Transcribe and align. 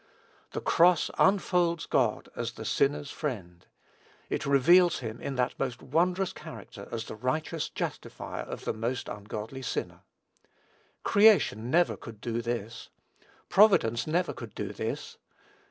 The 0.53 0.61
cross 0.61 1.11
unfolds 1.19 1.85
God 1.85 2.27
as 2.35 2.53
the 2.53 2.65
sinner's 2.65 3.11
Friend. 3.11 3.63
It 4.31 4.47
reveals 4.47 4.97
him 4.97 5.21
in 5.21 5.35
that 5.35 5.53
most 5.59 5.79
wondrous 5.83 6.33
character 6.33 6.87
as 6.91 7.05
the 7.05 7.13
righteous 7.15 7.69
Justifier 7.69 8.41
of 8.41 8.65
the 8.65 8.73
most 8.73 9.07
ungodly 9.07 9.61
sinner. 9.61 10.01
Creation 11.03 11.69
never 11.69 11.95
could 11.95 12.19
do 12.19 12.41
this. 12.41 12.89
Providence 13.47 14.07
never 14.07 14.33
could 14.33 14.55
do 14.55 14.73
this. 14.73 15.19